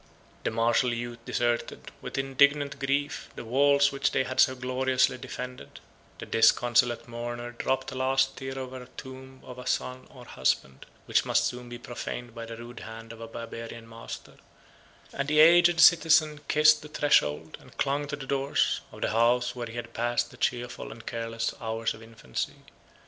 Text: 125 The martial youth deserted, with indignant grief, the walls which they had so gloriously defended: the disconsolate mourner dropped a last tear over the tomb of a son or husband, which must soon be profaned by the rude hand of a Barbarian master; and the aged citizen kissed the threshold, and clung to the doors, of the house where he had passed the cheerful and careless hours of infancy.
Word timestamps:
125 0.45 0.45
The 0.45 0.55
martial 0.55 0.93
youth 0.95 1.25
deserted, 1.25 1.91
with 2.01 2.17
indignant 2.17 2.79
grief, 2.79 3.29
the 3.35 3.45
walls 3.45 3.91
which 3.91 4.11
they 4.11 4.23
had 4.23 4.39
so 4.39 4.55
gloriously 4.55 5.15
defended: 5.19 5.79
the 6.17 6.25
disconsolate 6.25 7.07
mourner 7.07 7.51
dropped 7.51 7.91
a 7.91 7.95
last 7.95 8.35
tear 8.35 8.57
over 8.57 8.79
the 8.79 8.87
tomb 8.97 9.43
of 9.43 9.59
a 9.59 9.67
son 9.67 10.07
or 10.09 10.25
husband, 10.25 10.87
which 11.05 11.23
must 11.23 11.43
soon 11.45 11.69
be 11.69 11.77
profaned 11.77 12.33
by 12.33 12.47
the 12.47 12.57
rude 12.57 12.79
hand 12.79 13.13
of 13.13 13.21
a 13.21 13.27
Barbarian 13.27 13.87
master; 13.87 14.37
and 15.13 15.27
the 15.27 15.37
aged 15.39 15.79
citizen 15.79 16.39
kissed 16.47 16.81
the 16.81 16.89
threshold, 16.89 17.59
and 17.61 17.77
clung 17.77 18.07
to 18.07 18.15
the 18.15 18.25
doors, 18.25 18.81
of 18.91 19.01
the 19.01 19.11
house 19.11 19.55
where 19.55 19.67
he 19.67 19.73
had 19.75 19.93
passed 19.93 20.31
the 20.31 20.37
cheerful 20.37 20.91
and 20.91 21.05
careless 21.05 21.53
hours 21.61 21.93
of 21.93 22.01
infancy. 22.01 22.55